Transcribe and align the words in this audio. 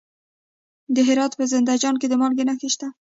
د 0.95 0.97
هرات 1.07 1.31
په 1.39 1.43
زنده 1.51 1.75
جان 1.81 1.95
کې 2.01 2.07
د 2.09 2.13
مالګې 2.21 2.43
نښې 2.49 2.69
شته. 2.73 2.87